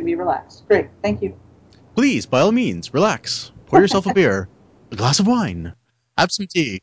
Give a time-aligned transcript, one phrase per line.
[0.00, 0.66] can be relaxed.
[0.66, 1.38] Great, thank you.
[1.94, 3.52] Please, by all means, relax.
[3.66, 4.48] Pour yourself a beer,
[4.90, 5.74] a glass of wine,
[6.16, 6.82] have some tea.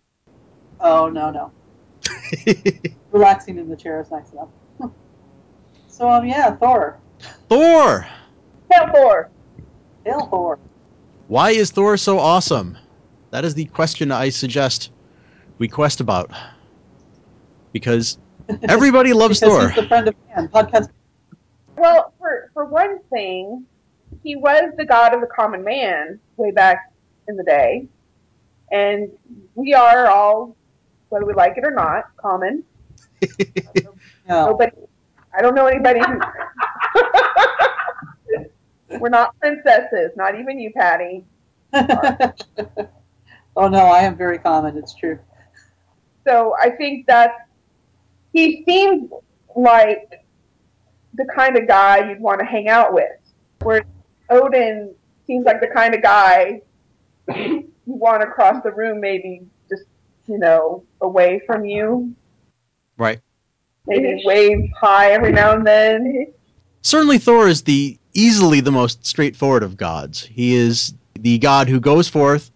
[0.79, 1.51] Oh no no.
[3.11, 4.49] Relaxing in the chair is nice enough.
[5.87, 6.99] so um yeah, Thor.
[7.49, 8.07] Thor!
[8.71, 9.29] Hail Thor!
[10.05, 10.59] Hail Thor.
[11.27, 12.77] Why is Thor so awesome?
[13.31, 14.91] That is the question I suggest
[15.57, 16.31] we quest about.
[17.73, 18.19] Because
[18.69, 19.69] everybody loves because Thor.
[19.69, 20.47] he's the friend of man.
[20.49, 20.89] Podcast.
[21.77, 23.65] Well, for for one thing,
[24.23, 26.91] he was the god of the common man way back
[27.27, 27.87] in the day,
[28.71, 29.11] and
[29.53, 30.55] we are all,
[31.09, 32.63] whether we like it or not, common.
[34.27, 34.47] No.
[34.47, 34.73] Nobody,
[35.33, 36.01] I don't know anybody.
[36.01, 36.19] Who,
[38.99, 41.23] we're not princesses, not even you, Patty.
[43.55, 44.77] oh no, I am very common.
[44.77, 45.17] It's true.
[46.27, 47.47] So I think that
[48.33, 49.09] he seems
[49.55, 50.26] like
[51.17, 53.09] the kind of guy you'd want to hang out with.
[53.63, 53.83] Where
[54.29, 54.93] Odin
[55.25, 56.61] seems like the kind of guy
[57.35, 59.83] you want to cross the room, maybe just
[60.27, 62.13] you know away from you.
[62.97, 63.19] Right.
[63.87, 66.33] Maybe wave hi every now and then.
[66.81, 70.23] Certainly, Thor is the easily the most straightforward of gods.
[70.23, 72.51] He is the god who goes forth,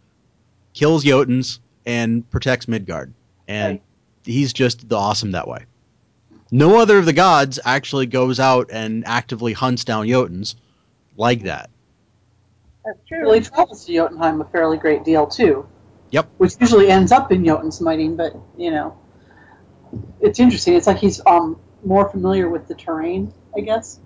[0.73, 3.13] kills Jotuns, and protects Midgard.
[3.47, 3.81] And Right.
[4.25, 5.65] he's just the awesome that way.
[6.51, 10.55] No other of the gods actually goes out and actively hunts down Jotuns
[11.15, 11.69] like that.
[12.85, 13.25] That's true.
[13.25, 15.67] Well, he travels to Jotunheim a fairly great deal too.
[16.09, 16.29] Yep.
[16.37, 18.97] Which usually ends up in Jotun smiting, but you know,
[20.19, 20.73] it's interesting.
[20.75, 23.99] It's like he's um more familiar with the terrain, I guess.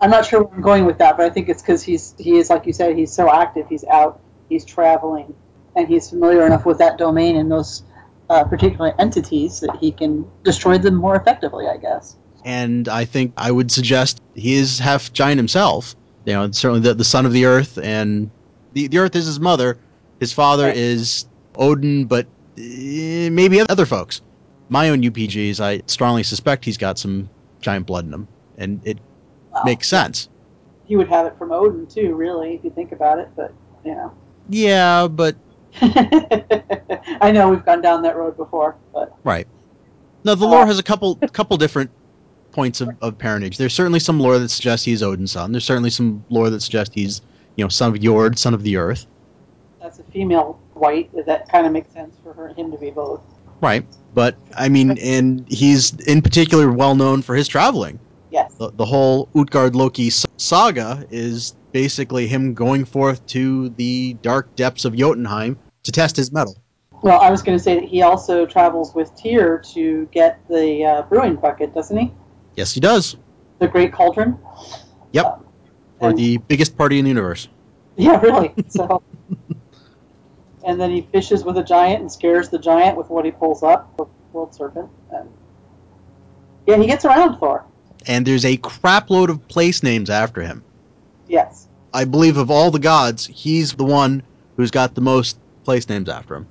[0.00, 2.36] I'm not sure where I'm going with that, but I think it's because he's he
[2.36, 3.66] is like you said, he's so active.
[3.68, 5.34] He's out, he's traveling,
[5.74, 7.82] and he's familiar enough with that domain and those
[8.30, 11.66] uh, particular entities that he can destroy them more effectively.
[11.68, 12.16] I guess.
[12.44, 15.94] and I think I would suggest he is half giant himself.
[16.24, 18.30] You know, certainly the, the son of the earth, and
[18.72, 19.78] the, the earth is his mother.
[20.20, 20.76] His father Right.
[20.76, 22.26] is Odin, but
[22.58, 24.22] eh, maybe other folks.
[24.68, 27.28] My own UPGs, I strongly suspect he's got some
[27.60, 28.98] giant blood in him, and it
[29.54, 29.62] Wow.
[29.64, 30.28] makes sense.
[30.86, 33.28] He would have it from Odin too, really, if you think about it.
[33.36, 33.52] But
[33.84, 34.12] you know.
[34.48, 35.36] Yeah, but
[37.20, 39.46] I know we've gone down that road before, but right.
[40.24, 41.90] No, the Uh, lore has a couple couple different
[42.52, 43.58] points of, of parentage.
[43.58, 45.52] There's certainly some lore that suggests he's Odin's son.
[45.52, 47.20] There's certainly some lore that suggests he's,
[47.56, 49.06] you know, son of Jord, son of the earth.
[49.80, 51.10] that's a female wight.
[51.26, 53.20] That kind of makes sense for her, him to be both.
[53.60, 53.86] Right.
[54.14, 57.98] But I mean, and he's in particular well known for his traveling.
[58.30, 58.54] Yes.
[58.54, 64.84] The, the whole Utgard Loki saga is basically him going forth to the dark depths
[64.84, 66.56] of Jotunheim to test his mettle.
[67.02, 70.84] Well, I was going to say that he also travels with Tyr to get the
[70.84, 72.12] uh, brewing bucket, doesn't he?
[72.56, 73.16] Yes, he does.
[73.60, 74.38] The Great Cauldron.
[75.12, 75.40] Yep.
[76.00, 77.48] Or the biggest party in the universe.
[77.96, 78.52] Yeah, really.
[78.68, 79.02] So.
[80.66, 83.62] and then he fishes with a giant and scares the giant with what he pulls
[83.62, 84.90] up, the world serpent.
[85.12, 85.30] And
[86.66, 87.64] yeah, he gets around Thor.
[88.06, 90.64] And there's a crapload of place names after him.
[91.28, 91.68] Yes.
[91.94, 94.22] I believe of all the gods, he's the one
[94.56, 96.46] who's got the most place names after him.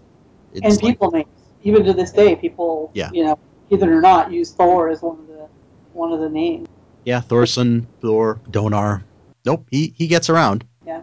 [0.53, 1.27] It's and like- people names.
[1.63, 3.09] Even to this day, people, Yeah.
[3.11, 3.39] you know,
[3.71, 5.47] either or not, use Thor as one of the
[5.93, 6.67] one of the names.
[7.05, 9.01] yeah, Thorson, Thor, Donar.
[9.45, 10.63] Nope, he, he gets around.
[10.85, 11.01] Yeah.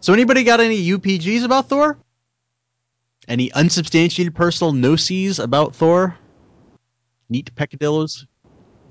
[0.00, 1.96] So anybody got any UPGs about Thor?
[3.28, 6.16] Any unsubstantiated personal gnosis about Thor?
[7.30, 8.26] Neat peccadillos?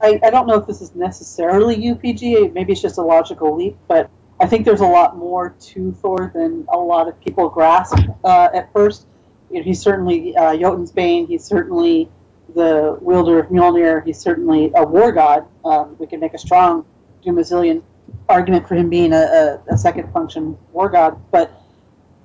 [0.02, 2.54] I, I don't know if this is necessarily UPG.
[2.54, 4.10] Maybe it's just a logical leap, but
[4.42, 8.50] I think there's a lot more to Thor than a lot of people grasp uh,
[8.54, 9.06] at first.
[9.52, 11.28] You know, he's certainly uh, Jotun's Bane.
[11.28, 12.10] He's certainly
[12.56, 14.04] the wielder of Mjolnir.
[14.04, 15.46] He's certainly a war god.
[15.64, 16.86] Um, we can make a strong
[17.24, 17.84] Dumezilian
[18.28, 21.52] argument for him being a, a, a second function war god, but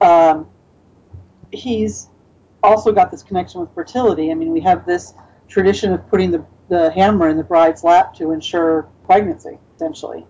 [0.01, 0.49] um,
[1.53, 2.09] he's
[2.63, 4.31] also got this connection with fertility.
[4.31, 5.13] I mean, we have this
[5.49, 10.27] tradition of putting the, the hammer in the bride's lap to ensure pregnancy, essentially.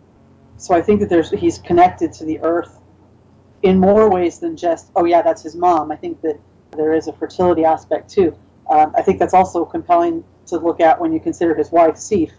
[0.59, 2.78] So I think that there's he's connected to the earth
[3.63, 5.91] in more ways than just oh yeah that's his mom.
[5.92, 6.39] I think that
[6.77, 8.36] there is a fertility aspect too.
[8.69, 12.31] Um, I think that's also compelling to look at when you consider his wife Sif,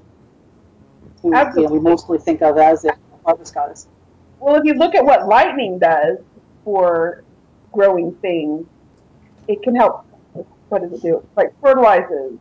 [1.21, 3.88] who you know, we mostly think of as a harvest goddess.
[4.39, 6.18] Well, if you look at what lightning does
[6.63, 7.24] for
[7.71, 8.68] growing things,
[9.47, 10.06] it can help.
[10.69, 11.25] What does it do?
[11.36, 12.38] Like fertilizes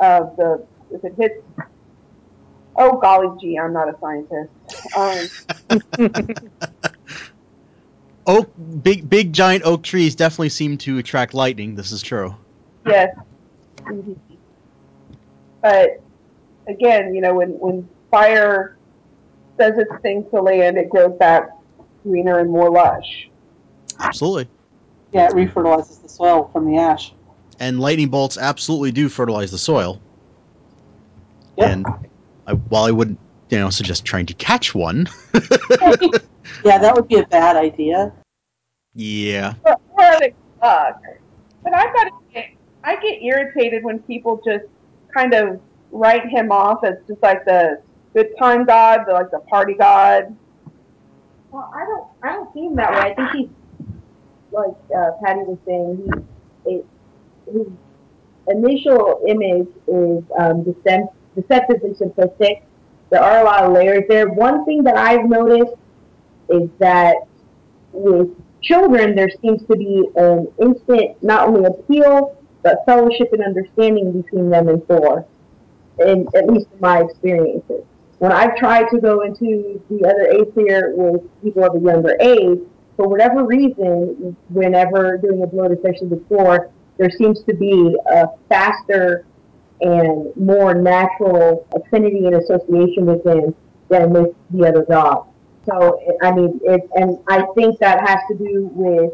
[0.00, 1.42] uh, the if it hits.
[2.76, 4.50] Oh golly gee, I'm not a scientist.
[4.96, 5.28] Um,
[8.26, 8.52] Oak,
[8.82, 11.74] big, big, giant oak trees definitely seem to attract lightning.
[11.74, 12.36] This is true.
[12.86, 13.16] yes,
[15.60, 16.02] but
[16.68, 18.76] again, you know, when when fire
[19.58, 21.50] does its thing to land, it grows back
[22.04, 23.28] greener and more lush.
[23.98, 24.48] Absolutely.
[25.12, 27.12] Yeah, it refertilizes the soil from the ash.
[27.58, 30.00] And lightning bolts absolutely do fertilize the soil.
[31.56, 31.68] Yep.
[31.68, 31.86] And
[32.46, 33.18] I, while I wouldn't,
[33.50, 38.12] you know, suggest trying to catch one, yeah, that would be a bad idea.
[38.94, 41.02] yeah, Or, or the luck.
[41.62, 42.50] But I got to get,
[42.82, 44.64] I get irritated when people just
[45.14, 45.60] kind of
[45.92, 47.80] write him off as just like the
[48.14, 50.34] good time god, the, like the party god.
[51.50, 52.98] Well, I don't, I don't see him that way.
[52.98, 53.48] I think he's
[54.50, 56.24] like uh, Patty was saying.
[56.64, 56.86] He, it,
[57.52, 57.66] his
[58.48, 60.64] initial image is um,
[61.36, 62.62] decep- deceptively simplistic.
[63.10, 64.28] There are a lot of layers there.
[64.28, 65.74] One thing that I've noticed
[66.48, 67.16] is that
[67.92, 68.30] with
[68.62, 74.48] children, there seems to be an instant not only appeal but fellowship and understanding between
[74.48, 75.26] them and Thor.
[75.98, 77.84] In at least in my experiences
[78.22, 82.60] when I've tried to go into the other Aether with people of a younger age,
[82.96, 89.26] for whatever reason, whenever doing a bloated session before, there seems to be a faster
[89.82, 93.54] and more natural affinity and association with him
[93.88, 95.28] than with the other gods.
[95.68, 99.12] So, I mean, it, and I think that has to do with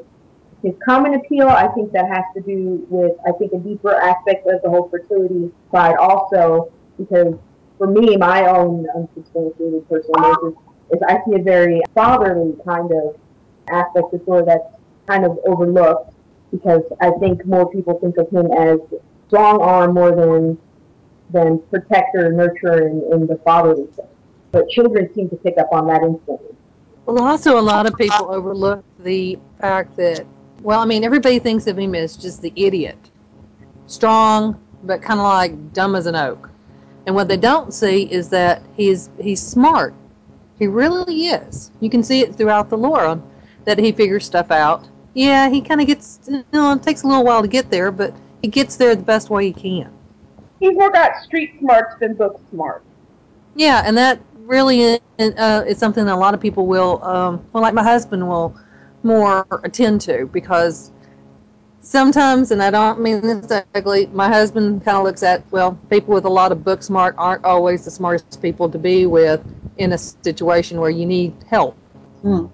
[0.63, 1.49] his common appeal.
[1.49, 4.89] I think that has to do with, I think, a deeper aspect of the whole
[4.89, 7.35] fertility side also, because
[7.77, 10.55] for me, my own unsubstantiated personal is,
[10.93, 13.17] is I see a very fatherly kind of
[13.71, 14.65] aspect of Thor that's
[15.07, 16.15] kind of overlooked
[16.51, 18.79] because I think more people think of him as
[19.29, 20.59] strong arm more than
[21.31, 24.07] than protector, and nurturer, and, the fatherly thing.
[24.51, 26.57] But children seem to pick up on that instantly.
[27.05, 30.25] Well, also a lot of people overlook the fact that,
[30.63, 32.99] well, I mean, everybody thinks of him as just the idiot,
[33.87, 36.49] strong, but kind of like dumb as an oak.
[37.07, 39.95] And what they don't see is that he's he's smart.
[40.59, 41.71] He really is.
[41.81, 43.23] You can see it throughout the lore
[43.65, 44.89] that he figures stuff out.
[45.15, 47.91] Yeah, he kind of gets, you know, it takes a little while to get there,
[47.91, 49.93] but he gets there the best way he can.
[50.61, 52.83] He's more got street smarts than book smart.
[53.55, 57.45] Yeah, and that really is, uh, is something that a lot of people will, um,
[57.53, 58.59] well, like my husband will
[59.03, 60.91] more attend to because
[61.81, 66.15] sometimes, and I don't mean this ugly, my husband kind of looks at, well, people
[66.15, 69.43] with a lot of book smart aren't always the smartest people to be with
[69.79, 71.77] in a situation where you need help.
[72.23, 72.47] Hmm.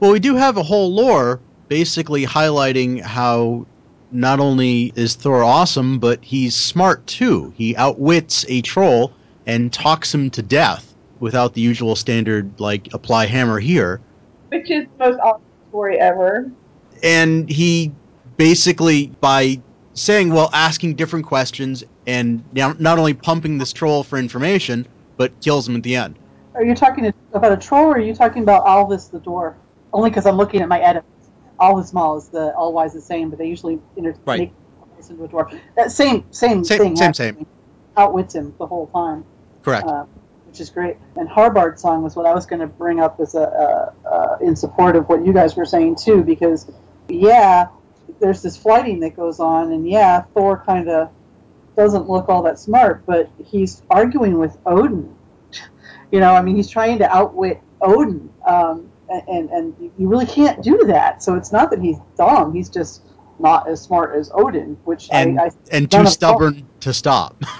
[0.00, 3.66] Well, we do have a whole lore basically highlighting how
[4.10, 7.52] not only is Thor awesome, but he's smart too.
[7.56, 9.12] He outwits a troll
[9.46, 14.00] and talks him to death without the usual standard, like, apply hammer here.
[14.48, 16.50] Which is the most awesome story ever.
[17.02, 17.92] And he
[18.36, 19.60] basically, by
[19.94, 25.38] saying, well, asking different questions and now not only pumping this troll for information, but
[25.40, 26.16] kills him at the end.
[26.54, 29.54] Are you talking about a troll, or are you talking about Alvis the dwarf?
[29.92, 31.04] Only because I'm looking at my edit.
[31.60, 34.38] Alvissmal is the all wise the same, but they usually inter- Right.
[34.40, 34.52] make
[34.96, 35.58] this into a dwarf.
[35.76, 36.96] That same same Same- thing.
[36.96, 37.46] same, actually.
[37.96, 39.24] Outwits him the whole time.
[39.62, 39.86] Correct.
[39.86, 40.04] uh,
[40.46, 40.96] which is great.
[41.16, 44.36] And Harbard song was what I was going to bring up as a, uh, uh,
[44.40, 46.70] in support of what you guys were saying too, because
[47.08, 47.66] yeah,
[48.20, 51.10] there's this flyting that goes on, and yeah, Thor kind of
[51.76, 55.14] doesn't look all that smart, but he's arguing with Odin.
[56.10, 60.62] You know, I mean, he's trying to outwit Odin, um, and and you really can't
[60.62, 61.22] do that.
[61.22, 63.02] So it's not that he's dumb; he's just
[63.38, 67.42] not as smart as Odin, which And- I, I and too stubborn to stop.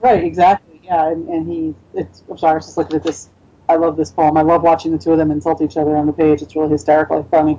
[0.00, 0.80] Right, exactly.
[0.84, 1.74] Yeah, and, and he.
[1.94, 3.30] It's, I'm sorry, I was just looking at this.
[3.68, 4.36] I love this poem.
[4.36, 6.40] I love watching the two of them insult each other on the page.
[6.40, 7.58] It's really hysterically funny.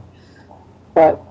[0.96, 1.22] But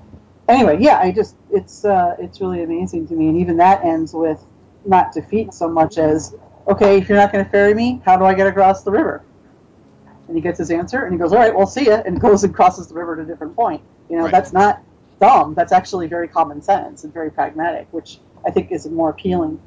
[0.47, 4.13] anyway, yeah, I just it's uh, it's really amazing to me, and even that ends
[4.13, 4.41] with
[4.85, 6.35] not defeat so much as
[6.67, 9.23] okay, if you're not going to ferry me, how do I get across the river?
[10.29, 12.43] And he gets his answer, and he goes, all right, we'll see ya, and goes
[12.43, 13.81] and crosses the river to a different point.
[14.09, 14.31] You know, Right.
[14.31, 14.81] that's not
[15.19, 15.55] dumb.
[15.55, 19.59] That's actually very common sense and very pragmatic, which I think is more appealing.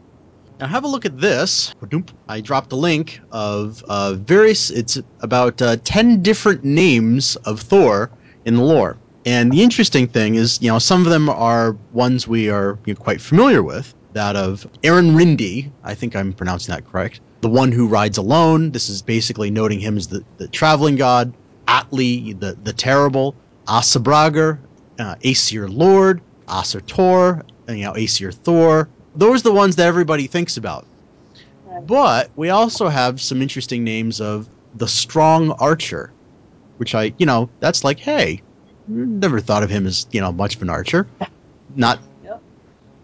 [0.61, 1.75] Now have a look at this.
[2.29, 4.71] I dropped a link of uh, various.
[4.71, 8.11] It's about uh, ten different names of Thor
[8.45, 8.97] in the lore.
[9.27, 12.95] And the interesting thing is, you know, some of them are ones we are you
[12.95, 13.93] know, quite familiar with.
[14.13, 17.21] That of Aaron Rindy, I think I'm pronouncing that correct.
[17.43, 18.71] The one who rides alone.
[18.71, 21.35] This is basically noting him as the, the traveling god.
[21.69, 23.35] Atli, the the terrible.
[23.69, 24.59] Asabrager,
[24.99, 28.89] uh, Aesir Lord, Aesir Tor, you know, Aesir Thor.
[29.15, 30.87] Those are the ones that everybody thinks about.
[31.87, 36.13] But we also have some interesting names of the Strong Archer,
[36.79, 38.43] which I, you know, that's like, hey,
[38.89, 41.07] never thought of him as, you know, much of an archer.
[41.75, 42.01] Not.
[42.25, 42.43] Yep.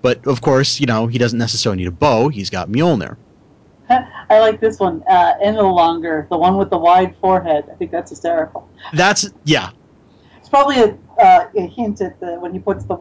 [0.02, 2.28] But of course, you know, he doesn't necessarily need a bow.
[2.28, 3.16] He's got Mjolnir.
[4.30, 5.02] I like this one.
[5.08, 7.64] Uh, Ennelonger, the longer, the one with the wide forehead.
[7.70, 8.68] I think that's hysterical.
[8.92, 9.70] That's yeah,
[10.38, 12.98] It's probably a, uh, a hint at the when he puts the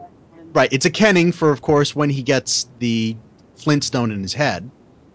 [0.54, 0.72] right.
[0.72, 3.16] It's a kenning for, of course, when he gets the
[3.56, 4.70] flintstone in his head.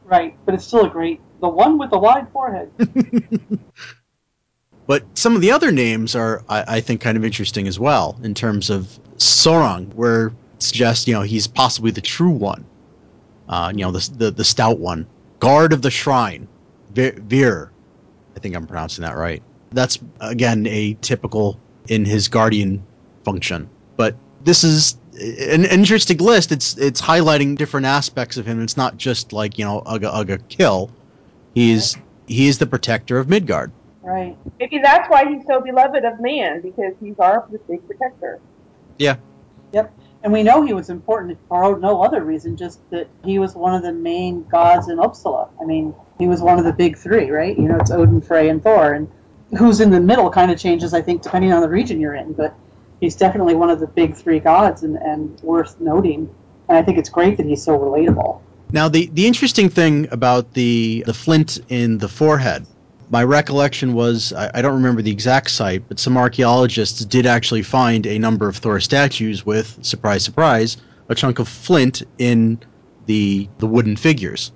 [0.04, 2.70] right, but it's still a great the one with the wide forehead.
[4.86, 8.18] But some of the other names are, I, I think, kind of interesting as well
[8.22, 12.64] in terms of Sorong, where it suggests you know he's possibly the true one.
[13.48, 15.06] Uh, you know the, the the stout one,
[15.42, 16.46] guard of the shrine,
[16.94, 17.72] Vir.
[18.36, 19.42] I think I'm pronouncing that right.
[19.72, 21.58] That's again a typical
[21.88, 22.80] in his guardian
[23.24, 23.68] function.
[23.96, 26.52] But this is an interesting list.
[26.52, 28.62] It's it's highlighting different aspects of him.
[28.62, 30.92] It's not just like you know Uga Uga kill.
[31.54, 31.96] He's
[32.28, 33.72] he is the protector of Midgard.
[34.02, 34.36] Right.
[34.60, 38.38] Maybe that's why he's so beloved of man because he's our big protector.
[40.24, 43.74] And we know he was important for no other reason, just that he was one
[43.74, 45.48] of the main gods in Uppsala.
[45.60, 47.58] I mean, he was one of the big three, right?
[47.58, 48.92] You know, it's Odin, Frey, and Thor.
[48.92, 49.10] And
[49.58, 52.34] who's in the middle kind of changes, I think, depending on the region you're in.
[52.34, 52.54] But
[53.00, 56.32] he's definitely one of the big three gods and, and worth noting.
[56.68, 58.40] And I think it's great that he's so relatable.
[58.70, 62.64] Now, the, the interesting thing about the, the flint in the forehead,
[63.12, 67.62] my recollection was I, I don't remember the exact site, but some archaeologists did actually
[67.62, 70.78] find a number of Thor statues with, surprise, surprise,
[71.10, 72.58] a chunk of flint in
[73.04, 74.50] the the wooden figures.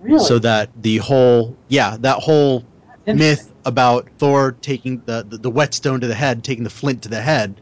[0.00, 0.24] Really?
[0.24, 2.64] So that the whole, yeah, that whole
[3.06, 7.10] myth about Thor taking the, the, the whetstone to the head, taking the flint to
[7.10, 7.60] the head,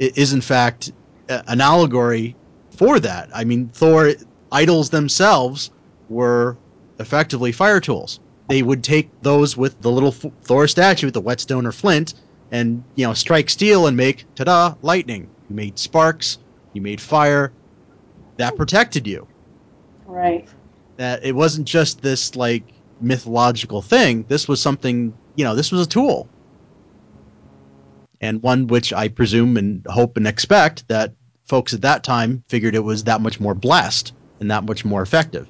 [0.00, 0.90] is in fact
[1.28, 2.34] an allegory
[2.70, 3.30] for that.
[3.32, 4.14] I mean, Thor
[4.50, 5.70] idols themselves
[6.08, 6.56] were
[6.98, 8.18] effectively fire tools.
[8.48, 12.14] They would take those with the little F- Thor statue, the whetstone or flint,
[12.52, 15.28] and you know strike steel and make ta-da lightning.
[15.48, 16.38] You made sparks,
[16.72, 17.52] you made fire.
[18.38, 18.58] That hmm.
[18.58, 19.26] protected you
[20.06, 20.48] Right.
[20.96, 22.64] that it wasn't just this like
[23.00, 26.28] mythological thing this was something you know this was a tool
[28.20, 31.12] and one which i presume and hope and expect that
[31.44, 35.02] folks at that time figured it was that much more blessed and that much more
[35.02, 35.48] effective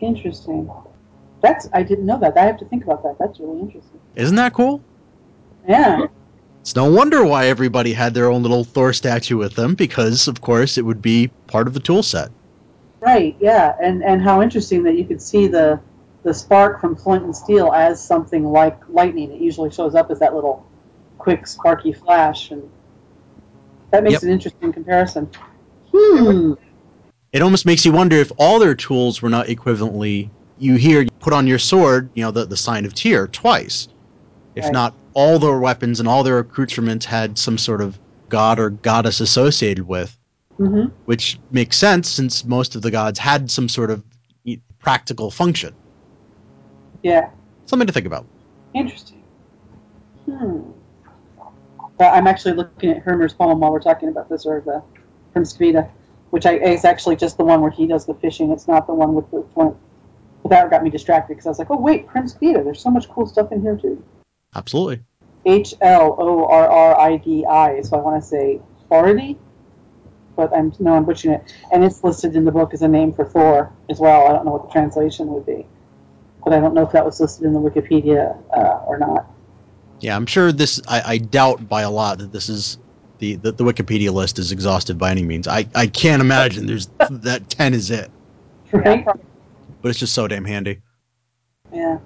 [0.00, 0.70] Interesting.
[1.44, 2.36] That's I didn't know that.
[2.38, 3.16] I have to think about that.
[3.20, 4.00] That's really interesting.
[4.16, 4.80] isn't that cool
[5.68, 6.06] Yeah.
[6.60, 10.40] it's no wonder why everybody had their own little thor statue with them because of
[10.40, 12.30] course it would be part of the tool set
[13.00, 15.78] Right, yeah, and and how interesting that you could see the
[16.22, 19.30] the spark from flint and steel as something like lightning.
[19.30, 20.64] It usually shows up as that little
[21.18, 22.62] quick sparky flash, and
[23.90, 24.22] that makes Yep.
[24.22, 25.28] an interesting comparison.
[25.94, 26.54] Hmm.
[27.32, 31.08] it almost makes you wonder if all their tools were not equivalently you hear you
[31.20, 33.88] put on your sword you know the, the sign of tyr twice
[34.54, 34.72] if Right.
[34.72, 39.20] not all their weapons and all their accoutrements had some sort of god or goddess
[39.20, 40.16] associated with
[40.56, 44.02] hmm which makes sense since most of the gods had some sort of
[44.78, 45.74] practical function
[47.02, 47.30] Yeah.
[47.66, 48.26] something to think about
[48.74, 49.22] Interesting.
[50.26, 50.60] Hmm.
[51.96, 54.82] But I'm actually looking at Hymir's poem while we're talking about this, or the
[55.32, 55.88] Thrymskvida,
[56.30, 58.50] which I, is actually just the one where he does the fishing.
[58.50, 59.44] It's not the one with the
[60.50, 62.64] that got me distracted because I was like, oh, wait, Thrymskvida.
[62.64, 64.02] There's so much cool stuff in here, too.
[64.54, 65.00] absolutely
[65.46, 68.60] H L O R R I D I, so I want to say
[68.90, 69.36] Horridy,
[70.36, 71.54] but I'm no, I'm butchering it.
[71.72, 74.26] And it's listed in the book as a name for Thor as well.
[74.26, 75.66] I don't know what the translation would be,
[76.44, 79.26] but I don't know if that was listed in the Wikipedia uh, or not.
[80.00, 82.78] yeah i'm sure this i, I doubt by a lot that this is
[83.18, 86.88] the, the, the wikipedia list is exhaustive by any means i, I can't imagine there's
[87.10, 88.10] that 10 is it
[88.72, 89.06] Right?
[89.84, 90.80] But it's just so damn handy
[91.70, 91.98] Yeah.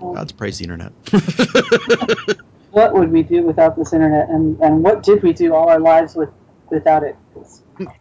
[0.00, 0.90] God's praise the internet
[2.70, 5.78] what would we do without this internet, and, and what did we do all our
[5.78, 6.30] lives with
[6.70, 7.14] without it?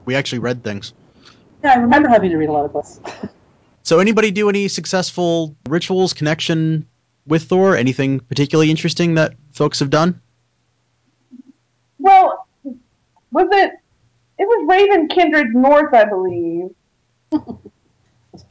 [0.06, 0.94] we actually read things
[1.66, 3.00] Yeah, I remember having to read a lot of books.
[3.86, 6.88] So, anybody do any successful rituals, connection
[7.28, 7.76] with Thor?
[7.76, 10.22] Anything particularly interesting that folks have done?
[12.00, 12.48] Well,
[13.32, 13.74] was it?
[14.40, 16.70] It was Raven Kindred North, I believe,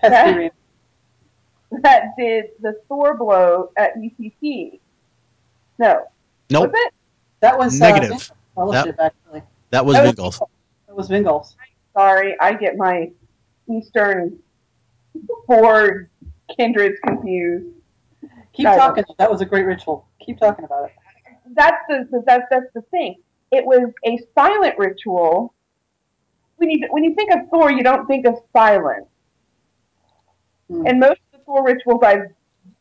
[0.02, 0.50] It's pesky reading.
[1.82, 4.80] that did the Thor blow at UCC.
[5.78, 6.06] No,
[6.50, 6.94] Nope, was it?
[7.40, 8.12] That was Negative.
[8.56, 9.42] Uh, fellowship, actually.
[9.70, 10.38] that was That Vingolf.
[10.86, 11.56] That was Vingolf's.
[11.94, 13.10] Sorry, I get my
[13.70, 14.38] Eastern
[15.46, 16.10] Ford
[16.56, 17.66] kindreds confused.
[18.52, 18.78] Keep Sorry.
[18.78, 19.04] talking.
[19.18, 20.06] That was a great ritual.
[20.24, 20.92] Keep talking about it.
[21.54, 23.16] That's the, the that's that's the thing.
[23.50, 25.54] It was a silent ritual.
[26.56, 29.06] When you when you think of Thor, you don't think of silence.
[30.72, 30.86] Hmm.
[30.86, 32.26] And most of the four rituals I've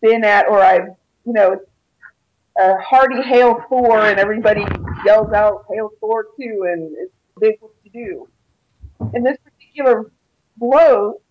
[0.01, 0.95] been at, or I've
[1.25, 1.59] you know,
[2.57, 4.65] a hearty hail Thor, and everybody
[5.05, 8.27] yells out hail Thor too, and it's big what to do.
[9.13, 10.11] In this particular
[10.57, 11.21] blow,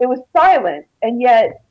[0.00, 1.64] it was silent, and yet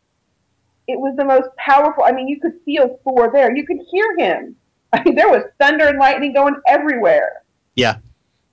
[0.88, 2.04] it was the most powerful.
[2.04, 3.56] I mean, you could feel Thor there.
[3.56, 4.56] You could hear him.
[4.94, 7.44] I mean, there was thunder and lightning going everywhere.
[7.76, 7.98] Yeah.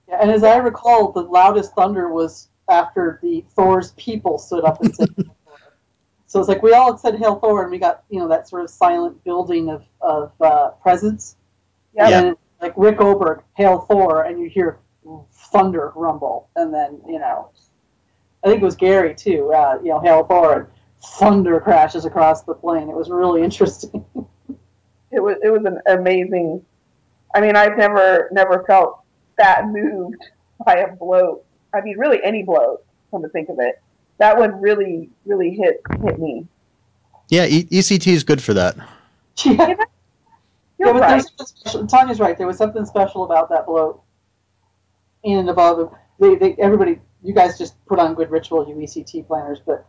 [0.07, 4.81] Yeah, and as I recall, the loudest thunder was after the Thor's people stood up
[4.81, 5.09] and said
[6.27, 8.63] So it's like we all said Hail Thor, and we got you know that sort
[8.63, 11.37] of silent building of of uh, presence.
[11.93, 12.09] Yeah.
[12.09, 12.21] Yeah.
[12.21, 14.79] And like Rick Oberg, Hail Thor, and you hear
[15.31, 17.51] thunder rumble, and then you know,
[18.43, 19.53] I think it was Gary too.
[19.53, 20.67] Uh, you know, Hail Thor, and
[21.19, 22.89] thunder crashes across the plane.
[22.89, 24.03] It was really interesting.
[25.11, 26.65] It was it was an amazing.
[27.33, 29.01] I mean, I've never never felt
[29.37, 30.21] that moved
[30.65, 31.43] by a blow.
[31.75, 32.79] I mean, really any blow.
[33.11, 33.81] Come to think of it,
[34.17, 36.47] that one really really hit hit me.
[37.29, 38.75] Yeah, e- ECT is good for that.
[39.45, 39.67] yeah,
[40.77, 41.09] You're yeah, but right.
[41.09, 41.87] there's something special.
[41.87, 42.37] Tanya's right.
[42.37, 44.01] There was something special about that blow.
[45.23, 49.25] In and above, they, they, everybody, you guys just put on good ritual, you ECT
[49.25, 49.87] planners, but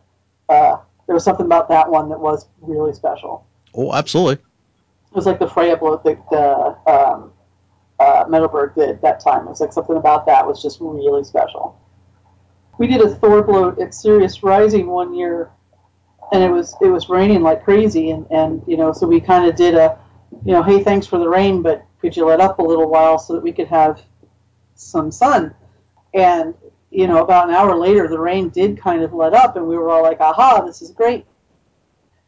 [0.49, 3.45] uh, there was something about that one that was really special.
[3.75, 4.33] Oh, absolutely.
[4.33, 7.31] It was like the Freya blow that uh, um,
[7.99, 9.45] uh, Metalberg did that time.
[9.45, 11.79] It was like something about that was just really special.
[12.77, 15.49] We did a Thor bloat at Sirius Rising one year,
[16.31, 19.49] and it was it was raining like crazy, and, and you know so we kind
[19.49, 19.97] of did a,
[20.45, 23.17] you know, hey thanks for the rain, but could you let up a little while
[23.17, 24.01] so that we could have
[24.75, 25.55] some sun?
[26.13, 26.53] And
[26.91, 29.75] you know about an hour later the rain did kind of let up, and we
[29.75, 31.25] were all like, aha, this is great.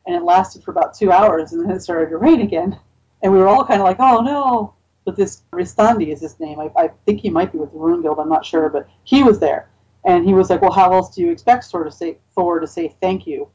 [0.07, 2.79] And it lasted for about two hours, and then it started to rain again
[3.21, 4.73] and we were all kind of like, oh no.
[5.09, 6.59] But this Ristandi is his name.
[6.59, 8.19] I, I think he might be with the Rune Guild.
[8.19, 9.67] I'm not sure, but he was there,
[10.05, 12.67] and he was like, well, how else do you expect Thor to say Thor to
[12.67, 13.49] say thank you,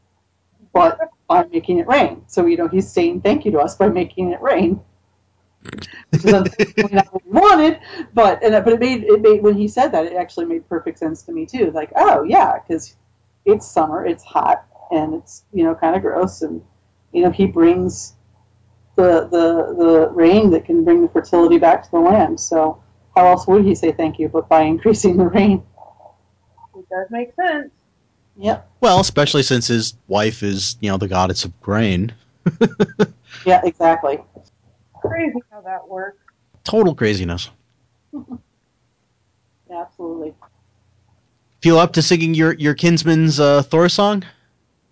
[0.72, 2.24] but by making it rain?
[2.26, 4.80] So you know he's saying thank you to us by making it rain.
[6.10, 6.48] Which is not
[7.12, 7.78] what we wanted,
[8.12, 10.98] but and but it made it made when he said that it actually made perfect
[10.98, 11.70] sense to me too.
[11.70, 12.96] Like, oh yeah, because
[13.44, 16.64] it's summer, it's hot, and it's you know kind of gross, and
[17.12, 18.14] you know he brings
[18.96, 22.38] the, the the rain that can bring the fertility back to the land.
[22.38, 22.82] So
[23.16, 25.62] how else would he say thank you but by increasing the rain?
[26.76, 27.70] It does make sense.
[28.36, 28.68] Yep.
[28.80, 32.12] Well, especially since his wife is, you know, the goddess of grain.
[33.44, 34.18] Yeah, exactly.
[35.00, 36.18] Crazy how that works.
[36.64, 37.50] Total craziness.
[39.70, 40.34] Absolutely.
[41.60, 44.24] Feel up to singing your your kinsman's uh, Thor song?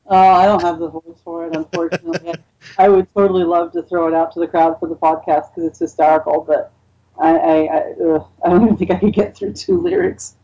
[0.07, 2.35] Oh, I don't have the voice for it, unfortunately.
[2.79, 5.65] I would totally love to throw it out to the crowd for the podcast because
[5.65, 6.73] it's hysterical, but
[7.19, 10.37] I I, I, ugh, I don't even think I could get through two lyrics.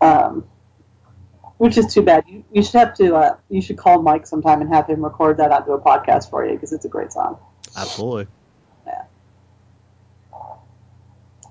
[0.00, 0.44] Um,
[1.58, 2.24] which is too bad.
[2.26, 3.14] You, you should have to.
[3.14, 6.44] Uh, you should call Mike sometime and have him record that onto a podcast for
[6.44, 7.38] you because it's a great song.
[7.76, 8.26] Absolutely.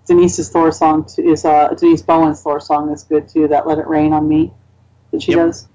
[0.07, 3.47] Denise's Thor song is uh, Denise Bowen's Thor song is good too.
[3.47, 4.51] That "Let It Rain on Me"
[5.11, 5.39] that she Yep.
[5.39, 5.67] does.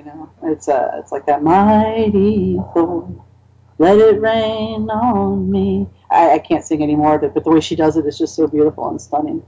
[0.00, 3.22] You know, it's uh, it's like that mighty Thor,
[3.76, 5.86] let it rain on me.
[6.10, 8.16] I, I can't sing any more of it, but the way she does it is
[8.16, 9.42] just so beautiful and stunning.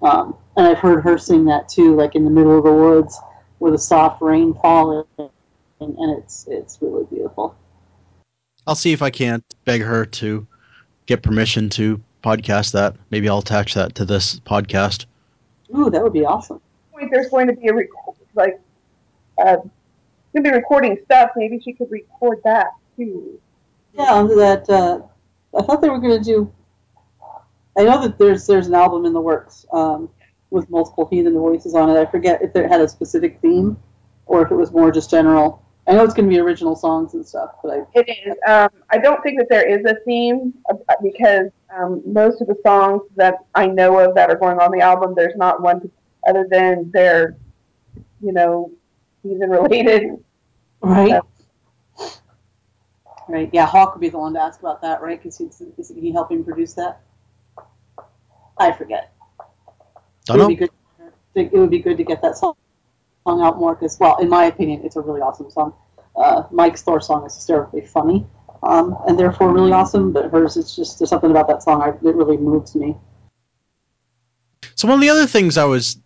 [0.00, 3.20] Um, and I've heard her sing that too, like in the middle of the woods
[3.58, 5.28] with a soft rain falling, and,
[5.80, 7.54] and it's it's really beautiful.
[8.66, 10.46] I'll see if I can't beg her to
[11.04, 12.96] get permission to podcast that.
[13.10, 15.04] Maybe I'll attach that to this podcast.
[15.76, 16.62] Ooh, that would be awesome.
[16.90, 17.88] Point there's going to be a rec-
[18.34, 18.58] like
[19.36, 19.58] uh,
[20.32, 21.30] going to be recording stuff.
[21.36, 23.40] Maybe she could record that too.
[23.94, 25.00] Yeah, that uh,
[25.56, 26.52] I thought they were going to do.
[27.76, 30.08] I know that there's there's an album in the works um,
[30.50, 31.98] with multiple heathen voices on it.
[31.98, 33.76] I forget if it had a specific theme
[34.26, 35.64] or if it was more just general.
[35.88, 38.36] I know it's going to be original songs and stuff, but I It is.
[38.46, 42.56] Um, I don't think that there is a theme uh, because um, most of the
[42.64, 45.90] songs that I know of that are going on the album, there's not one
[46.28, 47.36] other than they're,
[48.20, 48.70] you know,
[49.22, 50.24] season related.
[50.80, 51.20] right.
[53.28, 53.48] Right.
[53.52, 55.22] Yeah, Hawk would be the one to ask about that, right?
[55.22, 57.00] Because he's is he helping produce that?
[58.58, 59.12] I forget.
[60.24, 60.48] Don't it would know.
[60.48, 60.70] be good.
[61.36, 62.54] It would be good to get that song
[63.24, 65.74] song out more because, well, in my opinion, it's a really awesome song.
[66.16, 68.26] Uh, Mike's Thor song is hysterically funny,
[68.62, 70.12] um, and therefore really awesome.
[70.12, 72.96] But hers, it's just there's something about that song I, that really moves me.
[74.74, 75.98] So one of the other things I was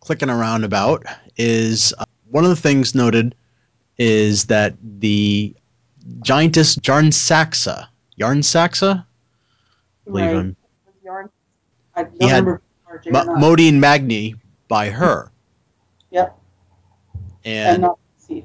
[0.00, 1.04] clicking around about
[1.36, 2.04] is uh,
[2.34, 3.32] one of the things noted
[3.96, 5.54] is that the
[6.22, 7.86] giantess Jarnsaxa,
[8.20, 10.34] Yarnsaxa, I believe Right.
[10.36, 10.56] I'm
[11.04, 11.30] Yarn.
[11.94, 12.60] I He had remember.
[12.92, 13.40] if it was Mo- or not.
[13.40, 14.34] Modi and Magni
[14.66, 15.30] by her.
[16.10, 16.36] Yep.
[17.44, 18.44] And, and not Steve.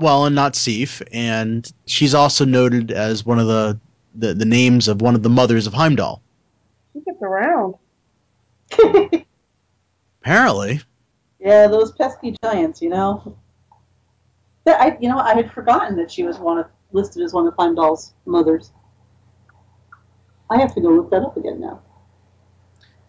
[0.00, 3.78] well, and not Sif, and she's also noted as one of the,
[4.14, 6.22] the the names of one of the mothers of Heimdall.
[6.94, 7.74] She gets around.
[10.22, 10.80] Apparently,
[11.44, 13.36] yeah, those pesky giants, you know.
[14.64, 17.46] That I, you know, I had forgotten that she was one of listed as one
[17.46, 18.72] of Heimdall's mothers.
[20.50, 21.82] I have to go look that up again now.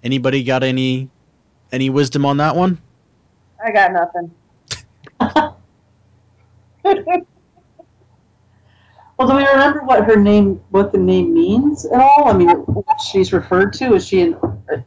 [0.03, 1.09] Anybody got any
[1.71, 2.81] any wisdom on that one?
[3.65, 4.31] I got nothing.
[9.17, 12.27] Well, do we remember what her name, what the name means at all?
[12.27, 14.37] I mean, what she's referred to is she in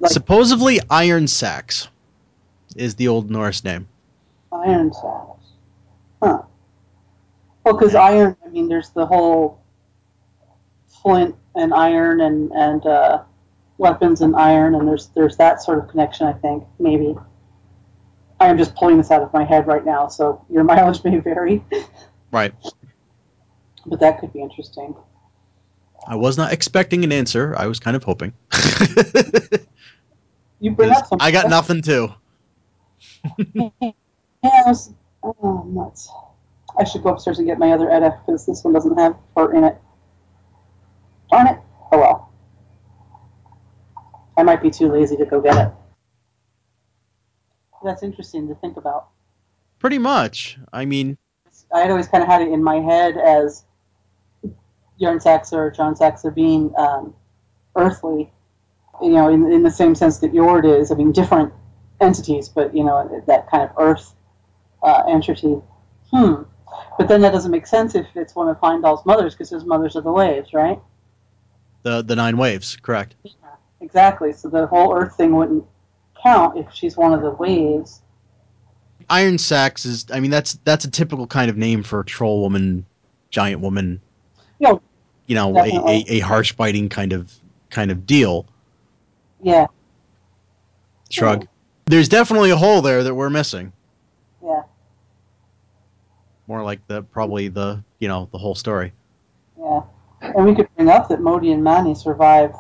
[0.01, 1.89] like Supposedly Iron Sacs
[2.79, 3.89] is the old Norse name.
[4.53, 5.45] iron sacs?
[6.23, 6.43] Huh.
[7.65, 9.61] Well, because iron, I mean, there's the whole
[11.03, 13.23] flint and iron and and uh,
[13.79, 16.27] weapons and iron, and there's there's that sort of connection.
[16.27, 17.15] I think maybe.
[18.41, 21.19] I am just pulling this out of my head right now, so your mileage may
[21.19, 21.65] vary,
[22.31, 22.55] Right.
[23.85, 24.95] but that could be interesting.
[26.07, 27.55] I was not expecting an answer.
[27.59, 28.33] I was kind of hoping.
[30.61, 31.19] You bring up some.
[31.21, 32.13] I got nothing too.
[34.41, 36.11] Yeah, I was, oh, nuts.
[36.79, 39.53] I should go upstairs and get my other Edda because this one doesn't have her
[39.53, 39.77] in it.
[41.31, 41.59] Darn it.
[41.91, 42.33] Oh well.
[44.37, 45.73] I might be too lazy to go get it.
[47.85, 49.09] That's interesting to think about.
[49.79, 50.59] Pretty much.
[50.73, 51.19] I mean,
[51.75, 53.65] I had always kind of had it in my head as
[54.99, 57.15] Bjorn Saxa or John Saxa being um,
[57.77, 58.33] earthly,
[59.03, 60.91] you know, in, in the same sense that Jord is.
[60.91, 61.53] I mean, different
[62.01, 64.15] entities, but, you know, that kind of earth
[64.83, 65.57] uh, entity.
[66.13, 66.43] Hmm.
[66.99, 69.97] But then that doesn't make sense if it's one of Heimdall's mothers, because his mothers
[69.97, 70.81] are the waves, right?
[71.83, 73.15] the the nine waves, correct.
[73.23, 73.33] Yeah,
[73.81, 74.33] Exactly.
[74.33, 75.65] So the whole earth thing wouldn't
[76.23, 78.03] count if she's one of the waves.
[79.09, 82.41] Iron Sacs is I mean that's that's a typical kind of name for a troll
[82.41, 82.85] woman,
[83.31, 84.01] giant woman.
[84.59, 84.75] Yeah,
[85.27, 87.33] You know, a, a, a harsh biting kind of
[87.71, 88.47] kind of deal.
[89.41, 89.67] Yeah,
[91.11, 91.47] Shrug.
[91.89, 93.73] There's definitely a hole there that we're missing.
[94.43, 94.63] yeah,
[96.47, 98.93] More like the probably the you know the whole story.
[99.59, 99.81] yeah.
[100.21, 102.53] And we could bring up that Modi and Magni survive,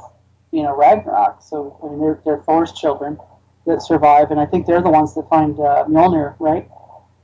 [0.52, 1.42] you know, Ragnarok.
[1.42, 3.18] So I mean, they're, they're Thor's children
[3.66, 6.68] that survive, and I think they're the ones that find uh, Mjolnir, right,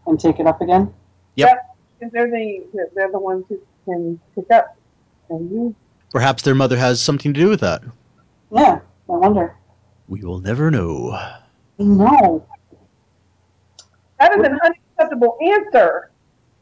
[0.06, 0.92] and take it up again.
[1.36, 4.76] Because they're the they're the ones who can pick up
[5.30, 5.74] and use.
[6.10, 7.82] Perhaps their mother has something to do with that.
[8.52, 9.56] Yeah, I wonder.
[10.08, 11.18] We will never know.
[11.78, 12.46] No.
[14.20, 16.10] That is an unacceptable answer.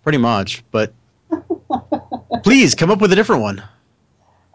[0.02, 0.92] Pretty much, but
[2.42, 3.62] please come up with a different one.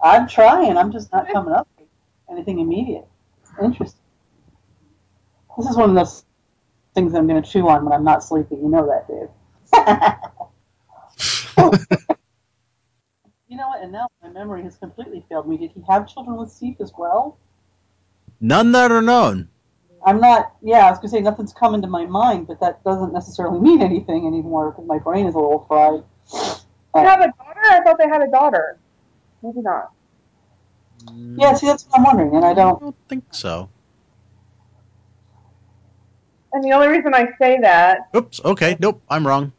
[0.04, 0.78] I'm trying.
[0.78, 1.88] I'm just not coming up with
[2.30, 3.08] anything immediate.
[3.63, 4.02] Interesting.
[5.58, 6.24] This is one of those
[6.93, 8.56] things I'm going to chew on when I'm not sleepy.
[8.56, 9.30] You know that, Dave.
[13.48, 13.82] you know what?
[13.82, 15.58] And now my memory has completely failed me.
[15.58, 17.39] Did he have children with Sif as well?
[18.39, 19.50] None that are known.
[20.05, 20.53] I'm not.
[20.62, 23.60] Yeah, I was going to say nothing's coming to my mind, but that doesn't necessarily
[23.60, 26.03] mean anything anymore because my brain is a little fried.
[26.93, 27.60] They have a daughter.
[27.63, 28.79] I thought they had a daughter.
[29.43, 29.91] Maybe not.
[31.38, 32.79] Yeah, see, that's what I'm wondering, and I I don't.
[32.79, 33.69] don't think so.
[36.53, 38.41] And the only reason I say that, Oops.
[38.43, 38.77] Okay.
[38.79, 39.01] Nope.
[39.10, 39.51] I'm wrong.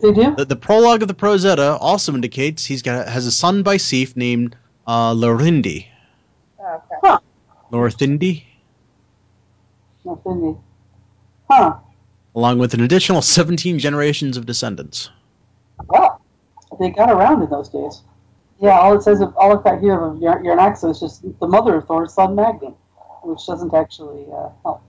[0.00, 0.34] They do.
[0.36, 3.76] The, the prologue of the Prose Edda also indicates he's got has a son by
[3.76, 5.86] Sif named uh, Lorindi.
[6.60, 7.24] oh, okay.
[7.72, 8.44] Lorthindi,
[11.50, 11.76] Huh.
[12.34, 15.10] along with an additional 17 generations of descendants.
[15.88, 16.20] Well,
[16.78, 18.02] they got around in those days.
[18.60, 21.86] Yeah, all it says, all I've got here of Yernaxa is just the mother of
[21.86, 22.74] Thor's son Magni,
[23.22, 24.82] which doesn't actually uh, help.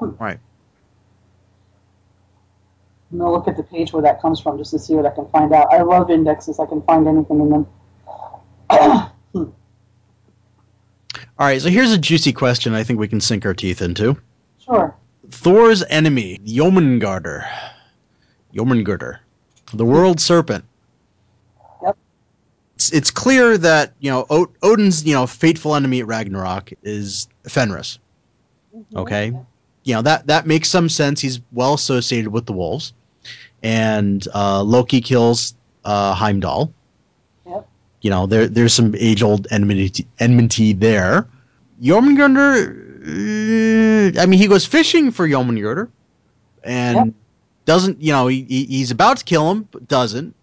[0.18, 0.38] Right.
[3.12, 5.10] I'm gonna look at the page where that comes from just to see what I
[5.10, 5.72] can find out.
[5.72, 7.66] I love indexes; I can find anything in them.
[11.38, 14.16] All right, so here's a juicy question I think we can sink our teeth into.
[14.64, 14.94] Sure.
[15.30, 17.48] Thor's enemy, Jormungandr.
[18.54, 19.18] Jormungandr,
[19.72, 20.64] the world serpent.
[21.82, 21.96] Yep.
[22.76, 27.28] It's, it's clear that, you know, o- Odin's, you know, fateful enemy at Ragnarok is
[27.48, 27.98] Fenris.
[28.96, 29.32] Okay?
[29.84, 31.20] You know, that, that makes some sense.
[31.20, 32.92] He's well associated with the wolves.
[33.62, 36.72] And uh, Loki kills uh, Heimdall.
[37.46, 37.68] Yep.
[38.02, 41.26] You know, there there's some age old enmity, enmity there.
[41.82, 45.90] Jormungandr, I mean, he goes fishing for Jormungandr
[46.62, 47.14] and
[47.66, 50.34] doesn't, you know, he, he, he's about to kill him, but doesn't.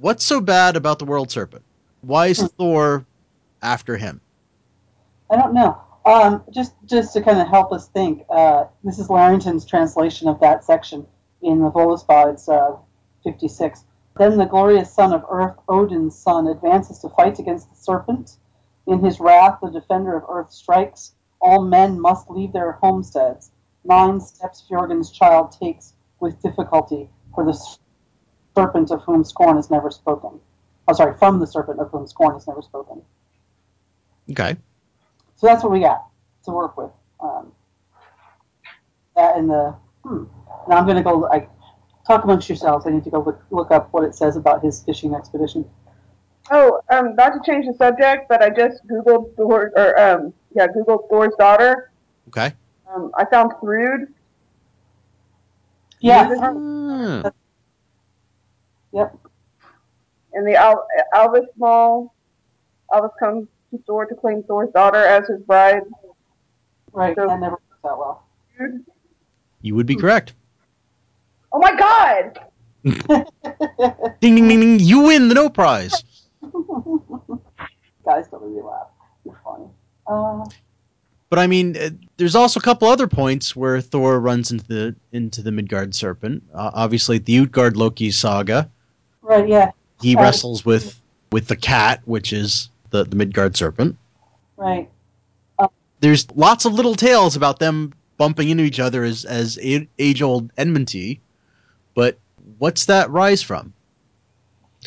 [0.00, 1.62] What's so bad about the world serpent?
[2.00, 2.46] Why is Hmm.
[2.46, 3.06] Thor
[3.62, 4.20] after him?
[5.30, 5.78] I don't know.
[6.06, 10.40] Um, just just to kind of help us think, uh, this is Larrington's translation of
[10.40, 11.06] that section
[11.42, 12.32] in the Voluspa.
[12.32, 12.76] It's uh,
[13.22, 13.84] 56.
[14.18, 18.36] Then the glorious son of Earth, Odin's son, advances to fight against the serpent.
[18.86, 21.12] In his wrath, the defender of Earth strikes.
[21.40, 23.50] All men must leave their homesteads.
[23.84, 27.58] Nine steps Fjorgyn's child takes with difficulty, for the
[28.54, 30.38] serpent of whom scorn is never spoken.
[30.86, 33.02] Oh, sorry, from the serpent of whom scorn is never spoken.
[34.30, 34.56] Okay.
[35.36, 36.06] So that's what we got
[36.44, 36.90] to work with.
[37.20, 37.52] Um,
[39.16, 39.74] that and the
[40.04, 40.24] hmm.
[40.68, 41.26] Now I'm going to go.
[41.30, 41.48] I
[42.06, 42.86] talk amongst yourselves.
[42.86, 45.68] I need to go look, look up what it says about his fishing expedition.
[46.50, 50.34] Oh, um, not to change the subject, but I just googled the word or um,
[50.54, 51.90] yeah, Google Thor's daughter.
[52.28, 52.52] Okay.
[52.92, 54.08] Um, I found Thrud.
[56.00, 56.30] Yeah.
[56.40, 57.30] Ah.
[58.92, 59.16] Yep.
[60.32, 62.14] And the Al- Alvis Mall.
[62.92, 65.82] Alvis comes to Thor to claim Thor's daughter as his bride.
[66.92, 67.14] Right.
[67.16, 68.26] So- that never works out well.
[69.62, 70.34] You would be correct.
[71.52, 72.38] Oh my God!
[74.20, 74.78] Ding ding ding ding!
[74.80, 76.04] You win the no prize.
[78.04, 78.86] Guys, don't make me laugh.
[80.10, 80.44] Uh,
[81.28, 84.96] But I mean, uh, there's also a couple other points where Thor runs into the
[85.12, 86.42] into the Midgard serpent.
[86.52, 88.68] Uh, obviously, the Utgard Loki saga.
[89.22, 89.48] right.
[89.48, 89.70] Yeah.
[90.02, 93.96] He wrestles with with the cat, which is the the Midgard serpent.
[94.56, 94.90] Right.
[96.00, 100.50] There's lots of little tales about them bumping into each other as as age old
[100.56, 101.20] enmity.
[101.94, 102.18] But
[102.58, 103.72] what's that rise from?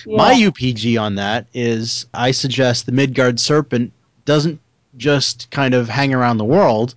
[0.06, 0.18] Yeah.
[0.18, 3.94] My UPG on that is I suggest the Midgard serpent
[4.26, 4.60] doesn't
[4.97, 6.95] just kind of hang around the world,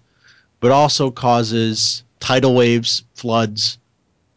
[0.61, 3.79] but also causes tidal waves, floods,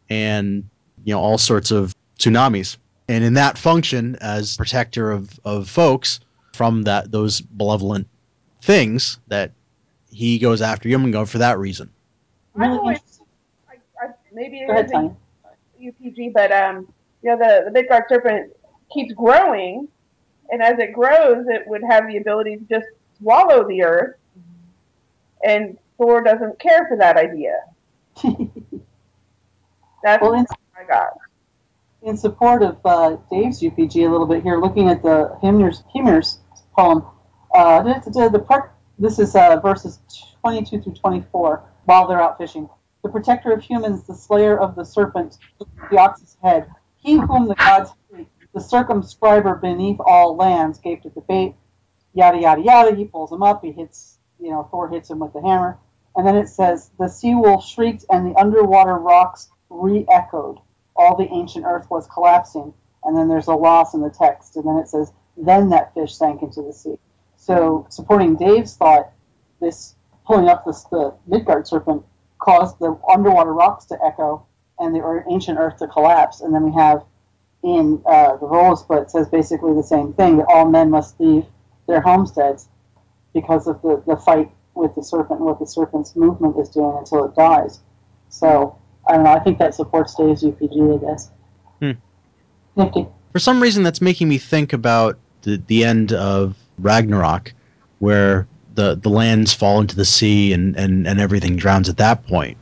[0.09, 0.63] and
[1.03, 2.77] you know all sorts of tsunamis.
[3.07, 6.19] And in that function, as protector of, of folks
[6.53, 8.07] from that those malevolent
[8.61, 9.51] things, that
[10.11, 11.89] he goes after Yumengo for that reason.
[12.53, 13.21] really I always-
[13.69, 15.15] I, I, maybe Go it ahead,
[15.79, 16.87] a UPG, but um,
[17.21, 18.51] you know, the the Midgard serpent
[18.93, 19.87] keeps growing,
[20.51, 22.87] and as it grows, it would have the ability to just
[23.21, 24.15] swallow the earth,
[25.43, 27.55] and Thor doesn't care for that idea.
[30.03, 30.45] That's well, in,
[30.77, 31.17] I got.
[32.03, 36.39] in support of uh, Dave's UPG a little bit here, looking at the Hymir's, Hymir's
[36.75, 37.03] poem,
[37.53, 39.99] uh, the, the, the part, this is uh, verses
[40.41, 42.69] 22 through 24, while they're out fishing.
[43.03, 45.37] The protector of humans, the slayer of the serpent,
[45.91, 51.15] the ox's head, he whom the gods hate, the circumscriber beneath all lands, gaped at
[51.15, 51.55] the bait,
[52.13, 52.95] yada, yada, yada.
[52.95, 55.77] He pulls him up, he hits, you know, Thor hits him with the hammer.
[56.15, 60.59] And then it says, the sea wolf shrieked and the underwater rocks re echoed
[60.95, 62.73] all the ancient earth was collapsing.
[63.03, 64.57] And then there's a loss in the text.
[64.57, 66.97] And then it says, then that fish sank into the sea.
[67.37, 69.11] So, supporting Dave's thought,
[69.61, 69.95] this
[70.25, 72.03] pulling up this, the Midgard serpent
[72.37, 74.45] caused the underwater rocks to echo
[74.77, 76.41] and the ancient earth to collapse.
[76.41, 77.03] And then we have
[77.63, 81.19] in uh, the roll split it says basically the same thing that all men must
[81.19, 81.45] leave
[81.89, 82.69] their homesteads
[83.33, 86.95] because of the, the fight with the serpent and what the serpent's movement is doing
[86.97, 87.79] until it dies.
[88.29, 89.31] So, I don't know.
[89.31, 91.31] I think that supports Dave's UPG, I guess.
[91.79, 91.91] Hmm.
[92.75, 93.07] Nifty.
[93.33, 97.53] For some reason, that's making me think about the, the end of Ragnarok,
[97.99, 102.25] where the, the lands fall into the sea and, and, and everything drowns at that
[102.27, 102.57] point.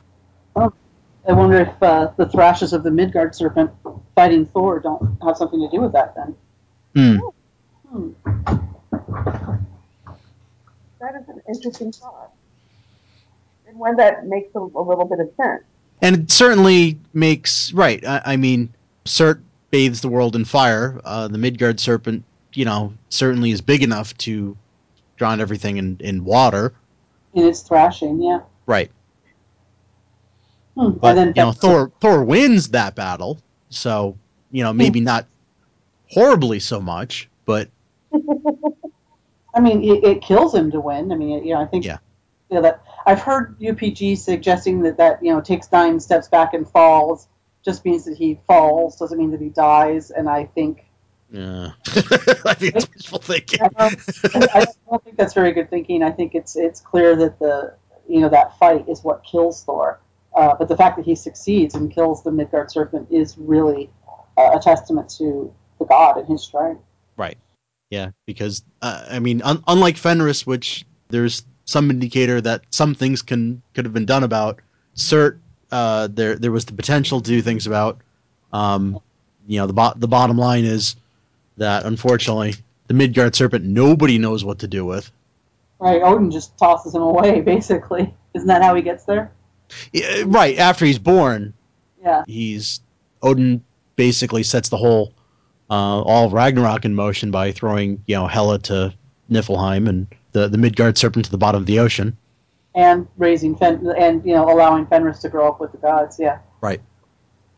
[1.28, 3.70] I wonder if uh, the thrashes of the Midgard serpent
[4.16, 6.36] fighting Thor don't have something to do with that then.
[6.96, 8.14] Hmm.
[8.16, 8.58] Hmm.
[11.00, 12.32] That is an interesting thought,
[13.68, 15.64] and one that makes a, a little bit of sense.
[16.02, 18.06] And it certainly makes right.
[18.06, 18.74] I, I mean,
[19.06, 21.00] Surt bathes the world in fire.
[21.04, 24.58] Uh, the Midgard serpent, you know, certainly is big enough to
[25.18, 26.74] drown everything in, in water.
[27.34, 28.40] In its thrashing, yeah.
[28.66, 28.92] Right.
[30.78, 30.92] Hmm.
[30.92, 33.40] But and then you know, Thor Thor wins that battle.
[33.70, 34.18] So
[34.52, 35.26] you know, maybe not
[36.10, 37.70] horribly so much, but
[39.58, 41.12] I mean, it, it kills him to win.
[41.12, 41.98] I mean, you know, I think Yeah.
[42.50, 46.54] you know, that I've heard UPG suggesting that that you know takes nine steps back
[46.54, 47.28] and falls
[47.66, 50.12] just means that he falls doesn't mean that he dies.
[50.12, 50.86] And I think
[51.36, 51.72] uh,
[52.46, 53.60] I think it's wishful thinking.
[53.62, 56.04] I don't, I don't think that's very good thinking.
[56.04, 57.74] I think it's it's clear that the
[58.08, 60.00] you know that fight is what kills Thor.
[60.36, 63.90] Uh, but the fact that he succeeds and kills the Midgard serpent is really
[64.38, 66.84] uh, a testament to the god and his strength.
[67.90, 73.22] Yeah, because uh, I mean, un- unlike Fenris, which there's some indicator that some things
[73.22, 74.60] can could have been done about.
[74.96, 75.38] Surt,
[75.72, 78.00] uh, there there was the potential to do things about.
[78.54, 79.00] Um,
[79.48, 80.96] you know, the bo- the bottom line is
[81.58, 82.56] that unfortunately,
[82.88, 85.10] the Midgard serpent nobody knows what to do with.
[85.80, 86.02] Right?
[86.02, 88.14] Odin just tosses him away, basically.
[88.34, 89.32] Isn't that how he gets there?
[89.94, 91.54] Yeah, right after he's born,
[92.02, 92.24] Yeah.
[92.28, 92.82] he's
[93.22, 93.64] Odin
[93.96, 95.14] basically sets the whole
[95.70, 98.94] uh, all Ragnarok in motion by throwing you know Hela to
[99.30, 102.18] Niflheim and the the Midgard serpent to the bottom of the ocean.
[102.76, 106.18] And raising Fen and you know allowing Fenris to grow up with the gods.
[106.20, 106.40] Yeah.
[106.62, 106.82] Right.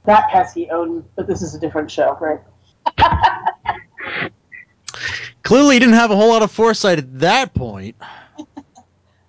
[0.05, 2.39] that has he owned, but this is a different show, right?
[5.43, 7.95] Clearly, he didn't have a whole lot of foresight at that point.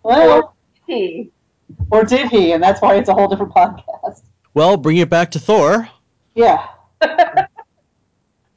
[0.02, 0.54] Well,
[0.86, 1.30] He.
[1.90, 2.52] or did he?
[2.52, 4.22] And that's why it's a whole different podcast.
[4.54, 5.86] Well, bring it back to Thor.
[6.34, 6.66] Yeah.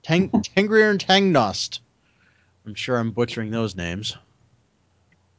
[0.04, 1.80] Tang- Tengrir and Tangnost.
[2.66, 4.16] I'm sure I'm butchering those names.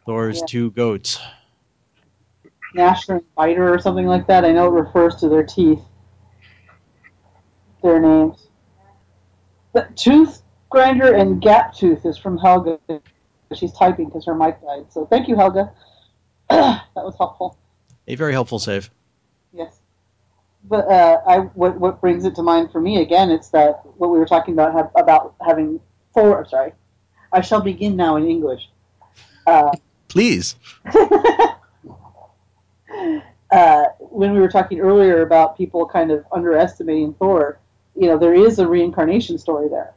[0.04, 0.46] Thor's Yeah.
[0.46, 1.18] two goats.
[2.76, 4.44] Gnasher and Biter or something like that.
[4.44, 5.80] I know it refers to their teeth.
[7.82, 8.48] Their names.
[9.72, 12.78] But Tooth Grinder and Gap Tooth is from Helga.
[13.54, 14.86] She's typing because her mic died.
[14.90, 15.72] So thank you, Helga.
[16.50, 17.56] that was helpful.
[18.08, 18.90] A very helpful save.
[19.52, 19.80] Yes.
[20.66, 23.30] But uh, I what what brings it to mind for me again?
[23.30, 25.78] It's that what we were talking about have, about having
[26.14, 26.46] Thor.
[26.48, 26.72] Sorry,
[27.32, 28.62] I shall begin now in English.
[29.46, 29.72] Uh,
[30.08, 30.56] Please.
[33.50, 37.58] uh, when we were talking earlier about people kind of underestimating Thor,
[37.94, 39.92] you know, there is a reincarnation story there,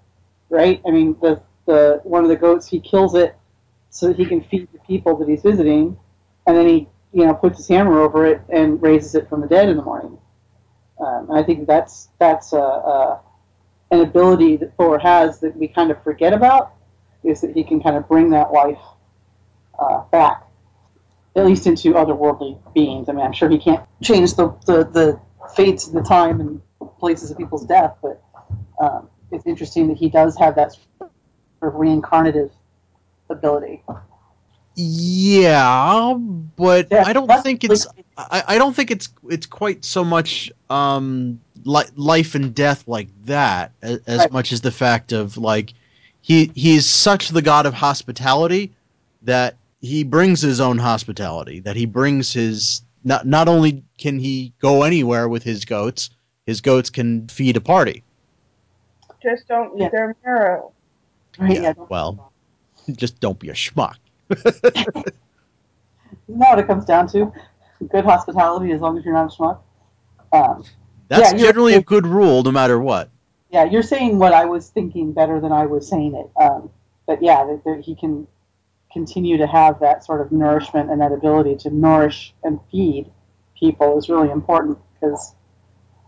[0.50, 0.82] right?
[0.86, 3.36] I mean, the the one of the goats he kills it
[3.90, 5.98] so that he can feed the people that he's visiting,
[6.46, 9.48] and then he you know puts his hammer over it and raises it from the
[9.48, 10.18] dead in the morning.
[11.00, 13.22] Um, and I think that's that's a, a,
[13.92, 16.74] an ability that Thor has that we kind of forget about,
[17.24, 18.80] is that he can kind of bring that life
[19.80, 20.48] uh, back
[21.38, 23.08] at least into otherworldly beings.
[23.08, 25.20] I mean, I'm sure he can't change the, the, the
[25.56, 26.62] fates of the time and
[27.00, 28.22] places of people's death, but
[28.82, 31.12] um, it's interesting that he does have that sort
[31.62, 32.50] of reincarnative
[33.30, 33.84] ability.
[34.76, 36.16] Yeah,
[36.56, 37.88] but Yeah, I don't think it's.
[38.18, 43.08] I, I don't think it's it's quite so much um li- life and death like
[43.26, 44.32] that as, as Right.
[44.32, 45.74] much as the fact of like
[46.22, 48.72] he he's such the god of hospitality
[49.22, 54.52] that he brings his own hospitality that he brings his not not only can he
[54.60, 56.10] go anywhere with his goats
[56.48, 58.04] his goats can feed a party
[59.22, 59.90] Just don't eat Yeah.
[59.90, 60.72] their marrow.
[61.38, 61.62] Right?
[61.62, 62.32] Yeah, well.
[62.96, 63.96] just don't be a schmuck
[64.32, 64.56] Isn't
[66.40, 67.32] that what it comes down to?
[67.86, 69.60] Good hospitality as long as you're not a schmuck.
[70.34, 70.64] Um,
[71.08, 73.10] that's Yeah, generally a good rule no matter what
[73.50, 76.30] yeah, you're saying what I was thinking better than I was saying it.
[76.42, 76.70] Um,
[77.06, 78.28] but yeah, that, that he can
[78.92, 83.12] continue to have that sort of nourishment and that ability to nourish and feed
[83.58, 85.34] people is really important because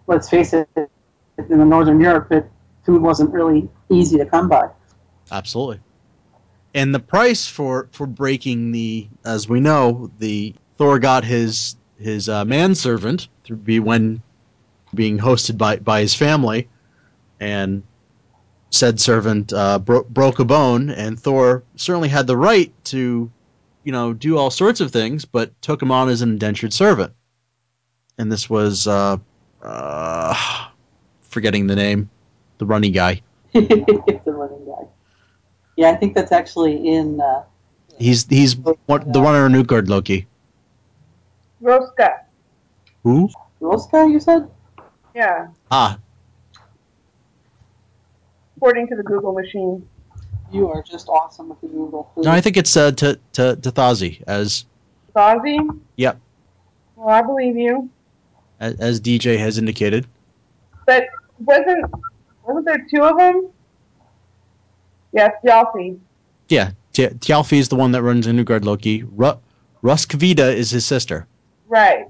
[0.07, 2.45] let's face it, in the Northern Europe, it,
[2.85, 4.69] food wasn't really easy to come by.
[5.31, 5.79] Absolutely.
[6.73, 12.29] And the price for for breaking the, as we know, the Thor got his his
[12.29, 14.21] uh, manservant to be when
[14.95, 16.69] being hosted by by his family,
[17.41, 17.83] and
[18.71, 23.29] said servant uh, bro- broke a bone, and Thor certainly had the right to,
[23.83, 27.11] you know, do all sorts of things, but took him on as an indentured servant.
[28.17, 29.17] And this was, uh,
[29.61, 30.67] uh,
[31.23, 32.09] forgetting the name,
[32.57, 33.21] the runny guy.
[33.53, 34.87] the running guy.
[35.75, 37.19] Yeah, I think that's actually in.
[37.19, 37.43] Uh,
[37.97, 40.25] He's he's one, the runner in Utgard Loki.
[41.61, 42.09] Roska.
[43.03, 43.29] Who?
[43.61, 44.49] Roska, you said?
[45.15, 45.97] Yeah, Ah,
[48.57, 49.87] according to the Google machine.
[50.51, 52.11] You are just awesome with the Google.
[52.17, 54.65] no, I think it's uh, to to to Thazi as
[55.13, 55.57] Thazi.
[55.97, 56.19] Yep.
[56.95, 57.89] Well, I believe you.
[58.59, 60.05] as, as DJ has indicated.
[60.85, 61.05] But
[61.39, 61.85] wasn't
[62.43, 63.49] wasn't there two of them?
[65.11, 65.99] Yes, Tjalfi.
[66.49, 69.03] Yeah, T- Tjalfi is the one that runs in Utgard Loki.
[69.03, 69.39] Ru-
[69.83, 71.27] Ruskvida is his sister.
[71.69, 72.05] Right.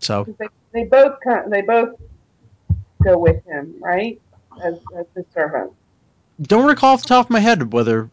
[0.00, 1.90] So They, they both come, they both
[3.04, 4.20] go with him, right?
[4.62, 5.72] As as the servant.
[6.42, 8.10] don't recall off the top of my head whether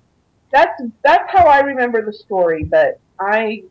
[0.52, 2.64] That's that's how I remember the story.
[2.64, 3.64] But I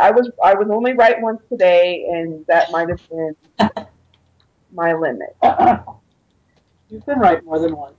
[0.00, 3.36] I was I was only right once today, and that might have been
[4.72, 5.36] my limit.
[6.90, 7.94] You've been right more than once.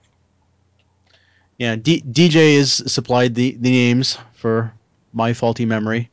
[1.57, 4.73] yeah D- DJ has supplied the the names for
[5.13, 6.09] my faulty memory.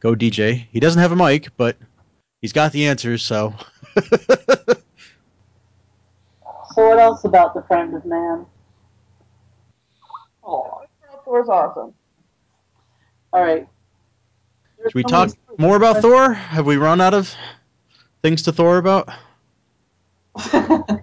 [0.00, 0.66] Go DJ.
[0.70, 1.76] He doesn't have a mic, but
[2.40, 3.22] he's got the answers.
[3.22, 3.54] So
[6.76, 8.44] So what else about the friend of man?
[10.44, 10.82] Oh,
[11.24, 11.94] Thor's awesome.
[13.32, 13.66] all right.
[14.82, 16.34] should we talk more about Thor?
[16.34, 17.34] Have we run out of
[18.20, 19.08] things to Thor about?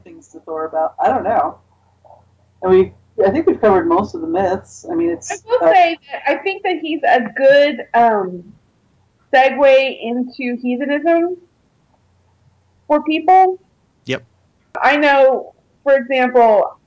[0.03, 0.93] things to Thor about?
[1.03, 1.57] I don't know.
[2.61, 2.93] And we,
[3.25, 4.85] I think we've covered most of the myths.
[4.89, 5.31] I mean, it's.
[5.31, 8.52] I will uh, say that I think that he's a good um,
[9.33, 11.37] segue into heathenism
[12.87, 13.59] for people.
[14.05, 14.23] Yep.
[14.81, 15.53] I know,
[15.83, 16.77] for example,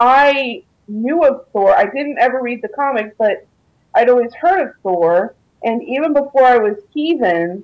[0.00, 1.76] I knew of Thor.
[1.76, 3.46] I didn't ever read the comics, but
[3.94, 5.34] I'd always heard of Thor.
[5.64, 7.62] And even before I was heathen,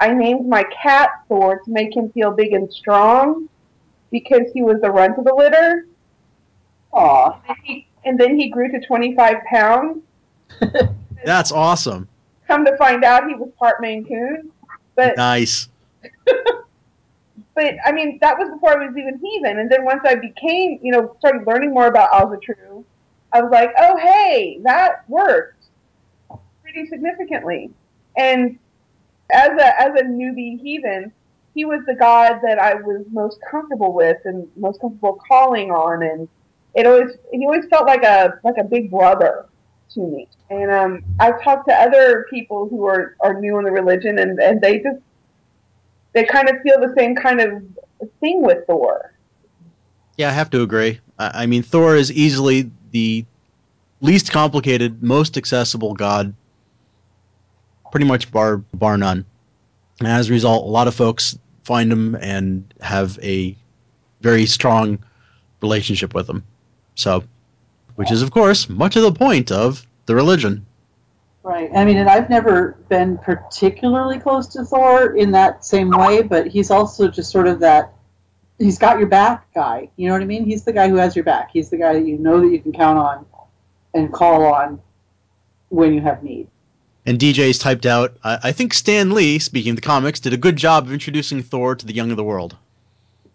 [0.00, 3.48] I named my cat Thor to make him feel big and strong
[4.10, 5.86] because he was the runt of the litter.
[6.92, 7.40] Aw.
[7.48, 10.02] And and then he grew to 25 pounds.
[11.24, 12.08] That's awesome.
[12.48, 14.50] Come to find out, he was part Maine Coon.
[14.96, 15.68] But Nice.
[17.54, 19.58] but I mean, that was before I was even heathen.
[19.58, 22.84] And then once I became, you know, started learning more about Asatru,
[23.32, 25.66] I was like, oh, hey, that worked
[26.62, 27.70] pretty significantly.
[28.16, 28.58] And
[29.32, 31.12] as a as a newbie heathen,
[31.54, 36.02] he was the god that I was most comfortable with and most comfortable calling on,
[36.02, 36.28] and
[36.74, 39.46] it always he always felt like a like a big brother
[39.94, 40.28] to me.
[40.50, 44.38] And um, I've talked to other people who are are new in the religion, and
[44.38, 45.00] and they just
[46.12, 47.62] they kind of feel the same kind of
[48.20, 49.14] thing with Thor.
[50.16, 51.00] Yeah, I have to agree.
[51.18, 53.24] I, I mean, Thor is easily the
[54.00, 56.34] least complicated, most accessible god,
[57.90, 59.24] pretty much bar bar none.
[59.98, 63.56] And as a result, a lot of folks find him and have a
[64.20, 64.98] very strong
[65.60, 66.44] relationship with him.
[66.94, 67.24] So,
[67.98, 70.64] which is of course much of the point of the religion.
[71.42, 71.68] Right.
[71.74, 76.46] I mean, and I've never been particularly close to Thor in that same way, but
[76.46, 77.92] he's also just sort of that
[78.58, 79.90] he's got your back guy.
[79.96, 80.44] You know what I mean?
[80.44, 81.50] He's the guy who has your back.
[81.52, 83.26] He's the guy that you know that you can count on
[83.94, 84.80] and call on
[85.70, 86.46] when you have need.
[87.04, 88.16] And DJ's typed out.
[88.22, 91.42] I, I think Stan Lee, speaking of the comics, did a good job of introducing
[91.42, 92.56] Thor to the young of the world.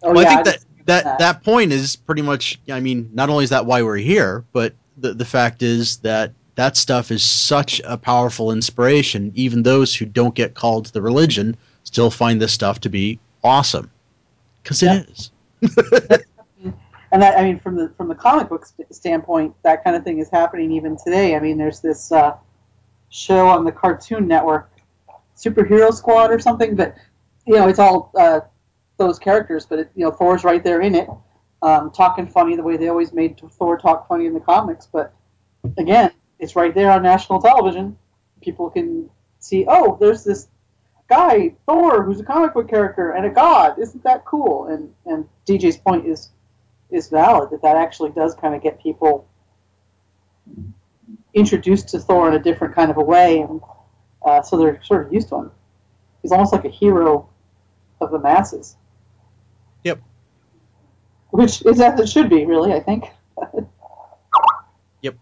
[0.02, 1.18] Oh, well, yeah, I think just- that, that that.
[1.18, 2.58] that point is pretty much.
[2.70, 6.32] I mean, not only is that why we're here, but the the fact is that
[6.56, 9.32] that stuff is such a powerful inspiration.
[9.34, 13.18] Even those who don't get called to the religion still find this stuff to be
[13.42, 13.90] awesome,
[14.62, 15.00] because Yeah.
[15.00, 15.30] it is.
[17.12, 20.04] and that I mean, from the from the comic book st- standpoint, that kind of
[20.04, 21.34] thing is happening even today.
[21.36, 22.36] I mean, there's this uh,
[23.10, 24.70] show on the Cartoon Network,
[25.36, 26.94] Superhero Squad or something, but
[27.46, 28.40] you know, it's all uh,
[28.96, 31.08] those characters, but it, you know, Thor's right there in it,
[31.62, 34.86] um, talking funny the way they always made Thor talk funny in the comics.
[34.86, 35.12] But
[35.78, 37.96] again, it's right there on national television.
[38.42, 40.48] People can see, oh, there's this
[41.08, 43.78] guy Thor who's a comic book character and a god.
[43.78, 44.66] Isn't that cool?
[44.66, 46.30] And and DJ's point is
[46.90, 49.26] is valid that that actually does kind of get people
[51.34, 53.60] introduced to Thor in a different kind of a way, and
[54.24, 55.50] uh, so they're sort of used to him.
[56.22, 57.28] He's almost like a hero
[58.00, 58.76] of the masses.
[61.34, 61.42] Yep.
[61.42, 62.72] Which is as it should be, really.
[62.72, 63.04] I think.
[65.02, 65.16] Yep.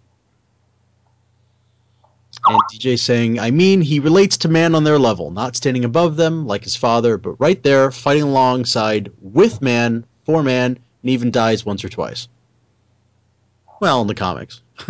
[2.46, 6.16] And DJ saying, I mean, he relates to man on their level, not standing above
[6.16, 11.30] them like his father, but right there, fighting alongside with man, for man, and even
[11.30, 12.28] dies once or twice.
[13.80, 14.62] Well, in the comics.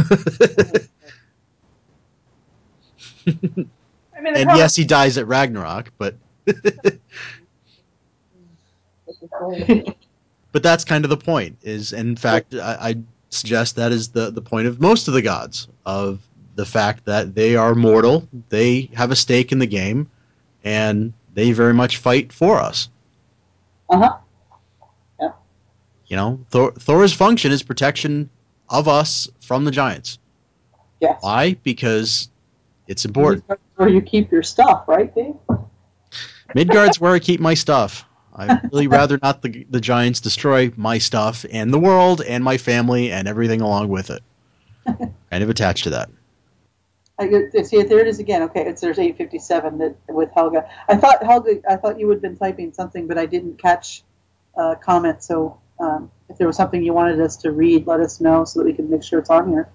[3.27, 6.17] I mean, and comic- yes, he dies at Ragnarok, but
[10.53, 11.57] but that's kind of the point.
[11.63, 12.95] Is in fact, I, I
[13.31, 16.21] suggest that is the the point of most of the gods of
[16.55, 20.11] the fact that they are mortal, they have a stake in the game,
[20.65, 22.89] and they very much fight for us.
[23.89, 24.17] Uh huh.
[25.21, 25.33] Yeah.
[26.07, 28.29] You know, Thor, Thor's function is protection
[28.69, 30.19] of us from the giants.
[31.01, 31.19] Yes.
[31.21, 31.55] Why?
[31.63, 32.29] Because
[32.87, 33.45] it's important.
[33.77, 35.35] Where you keep your stuff, right, Dave?
[36.55, 38.05] Midgard's where I keep my stuff.
[38.35, 42.59] I'd really rather not the the giants destroy my stuff and the world and my
[42.59, 44.23] family and everything along with it.
[44.87, 46.11] kind of attached to that.
[47.19, 48.43] I see, there it is again.
[48.43, 50.69] Okay, it's there's 857 that with Helga.
[50.89, 54.03] I thought Helga, I thought you would have been typing something, but I didn't catch
[54.57, 55.23] uh, comment.
[55.23, 58.61] So um, if there was something you wanted us to read, let us know so
[58.61, 59.69] that we can make sure it's on here.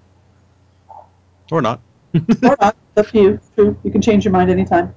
[1.52, 1.80] Or not.
[2.16, 2.76] or not.
[2.90, 3.40] It's up to you.
[3.56, 3.78] True.
[3.84, 4.94] You can change your mind anytime.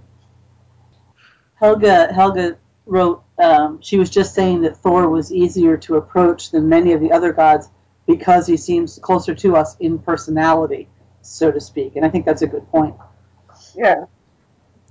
[1.55, 2.57] Helga Helga
[2.87, 3.23] wrote.
[3.41, 7.11] Um, she was just saying that Thor was easier to approach than many of the
[7.11, 7.69] other gods
[8.07, 10.89] because he seems closer to us in personality,
[11.23, 11.97] so to speak.
[11.97, 12.95] And I think that's a good point.
[13.75, 14.05] yeah.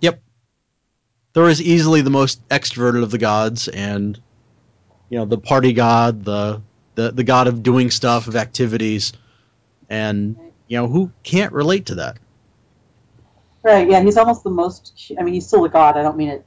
[0.02, 0.22] Yep.
[1.34, 4.20] Thor is easily the most extroverted of the gods and
[5.10, 6.62] you know, the party god, the
[6.96, 9.14] the, the god of doing stuff, of activities.
[9.90, 10.38] And
[10.68, 12.18] you know, who can't relate to that?
[13.64, 13.90] Right.
[13.90, 14.02] Yeah.
[14.02, 15.12] He's almost the most.
[15.20, 15.98] I mean, he's still a god.
[15.98, 16.46] I don't mean it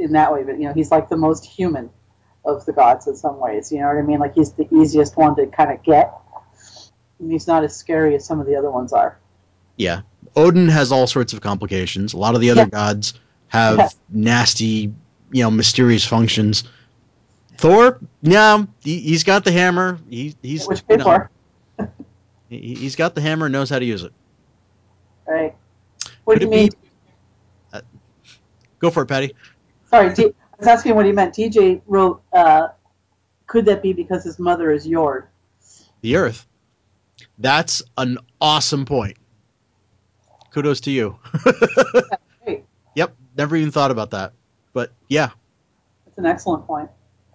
[0.00, 1.90] in that way, but you know, he's like the most human
[2.44, 3.70] of the gods in some ways.
[3.70, 4.18] You know what I mean?
[4.18, 6.12] Like he's the easiest one to kind of get.
[7.18, 9.18] And he's not as scary as some of the other ones are.
[9.76, 10.00] Yeah.
[10.36, 12.14] Odin has all sorts of complications.
[12.14, 12.68] A lot of the other Yeah.
[12.68, 13.14] gods
[13.48, 13.88] have Yeah.
[14.08, 14.92] nasty,
[15.32, 16.64] you know, mysterious functions.
[17.58, 19.98] Thor, yeah, he, he's got the hammer.
[20.08, 21.28] He, he's Which you know,
[22.48, 24.12] he, He's got the hammer and knows how to use it.
[25.28, 25.54] Right.
[26.24, 26.70] What Could do you mean?
[26.70, 27.80] be-
[28.78, 29.34] Go for it, Patty.
[29.90, 31.34] Sorry, T- I was asking what he meant.
[31.34, 32.68] DJ wrote, uh,
[33.48, 35.26] "Could that be because his mother is Jord?"
[36.02, 36.46] The Earth.
[37.38, 39.16] That's an awesome point.
[40.52, 41.18] Kudos to you.
[42.96, 44.32] Yep, never even thought about that.
[44.72, 45.30] But yeah,
[46.04, 46.90] that's an excellent point.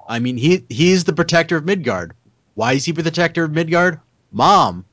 [0.08, 2.14] I mean he he's the protector of Midgard.
[2.56, 4.01] Why is he the protector of Midgard?
[4.34, 4.84] Mom.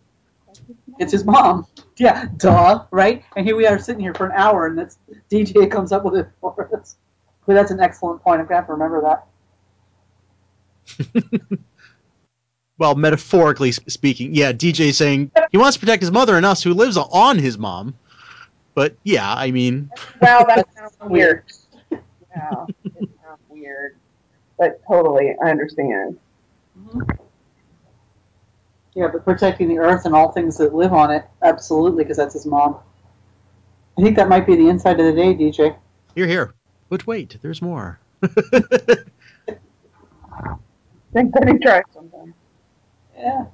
[1.00, 1.66] It's his mom.
[1.96, 3.24] Yeah, duh, right?
[3.34, 4.98] And here we are sitting here for an hour, and that's
[5.30, 6.96] DJ comes up with it for us.
[7.46, 8.40] But that's an excellent point.
[8.40, 9.18] I'm gonna have to remember
[11.02, 11.58] that.
[12.78, 16.74] Well, metaphorically speaking, yeah, DJ saying he wants to protect his mother and us who
[16.74, 17.94] lives on his mom.
[18.74, 19.88] But yeah, I mean,
[20.20, 21.44] Wow, that sounds Weird.
[21.90, 22.02] weird.
[22.34, 22.66] Yeah,
[22.96, 23.96] it sounds weird.
[24.58, 26.18] But totally, I understand.
[26.76, 27.00] Mm-hmm.
[28.94, 32.34] Yeah, but protecting the earth and all things that live on it, absolutely, because that's
[32.34, 32.78] his mom.
[33.98, 35.76] I think that might be the insight of the day, DJ.
[36.16, 36.54] You're here.
[36.92, 37.98] But wait, there's more.
[41.14, 42.34] Then let me try something.
[43.16, 43.46] Yeah.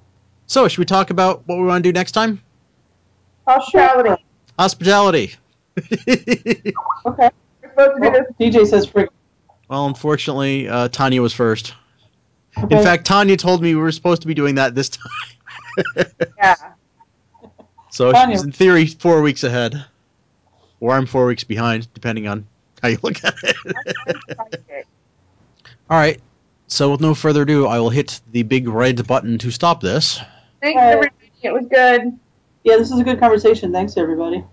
[0.48, 2.42] so, should we talk about what we want to do next time?
[3.46, 4.24] Hospitality.
[4.58, 5.34] Hospitality.
[7.06, 7.30] Okay.
[7.62, 8.52] We're supposed to do Well, this.
[8.52, 9.08] DJ says freak.
[9.68, 11.74] well, unfortunately, uh, Tanya was first.
[12.64, 12.76] Okay.
[12.76, 14.88] In fact, Tanya told me we were supposed to be doing that this
[15.96, 16.06] time.
[16.38, 16.56] Yeah.
[17.90, 19.84] So Tanya- she's in theory four weeks ahead.
[20.80, 22.44] Or I'm four weeks behind, depending on
[22.82, 24.86] how you look at it.
[25.90, 26.20] All right.
[26.66, 30.20] So with no further ado, I will hit the big red button to stop this.
[30.60, 31.14] Thanks, everybody.
[31.42, 32.18] It was good.
[32.64, 33.72] Yeah, this is a good conversation.
[33.72, 34.44] Thanks, everybody.